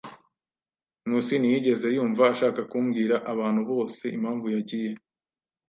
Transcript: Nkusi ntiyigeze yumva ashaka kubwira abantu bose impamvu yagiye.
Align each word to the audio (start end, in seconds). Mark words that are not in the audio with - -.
Nkusi 1.07 1.35
ntiyigeze 1.37 1.87
yumva 1.95 2.23
ashaka 2.33 2.61
kubwira 2.71 3.15
abantu 3.31 3.61
bose 3.71 4.03
impamvu 4.17 4.47
yagiye. 4.55 4.91